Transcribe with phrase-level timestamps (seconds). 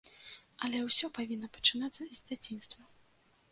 [0.67, 2.83] Але ўсё павінна пачынацца з дзяцінства.